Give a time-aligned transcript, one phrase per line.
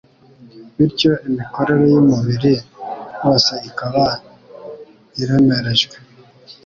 [0.75, 2.53] Bityo imikorere y’umubiri
[3.23, 4.05] wose ikaba
[5.21, 5.95] iremerejwe.